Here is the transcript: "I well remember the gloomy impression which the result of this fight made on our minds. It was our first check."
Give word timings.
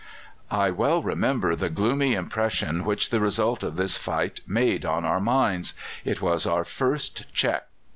"I 0.49 0.71
well 0.71 1.03
remember 1.03 1.55
the 1.55 1.69
gloomy 1.69 2.15
impression 2.15 2.85
which 2.85 3.11
the 3.11 3.19
result 3.19 3.61
of 3.61 3.75
this 3.75 3.97
fight 3.97 4.39
made 4.47 4.83
on 4.83 5.05
our 5.05 5.19
minds. 5.19 5.75
It 6.03 6.23
was 6.23 6.47
our 6.47 6.63
first 6.65 7.31
check." 7.33 7.67